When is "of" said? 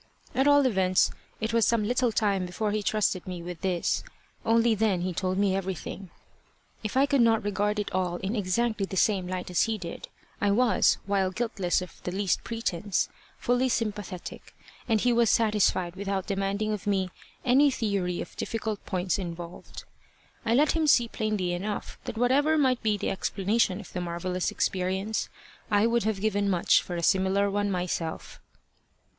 11.83-12.01, 16.73-16.87, 18.21-18.35, 23.79-23.93